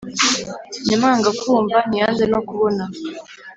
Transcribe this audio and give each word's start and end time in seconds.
nyamwangakumva 0.87 1.77
ntiyanze 1.87 2.23
no 2.33 2.39
kubona 2.47 2.83